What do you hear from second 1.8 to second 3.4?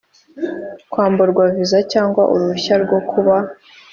cyangwa uruhushya rwo kuba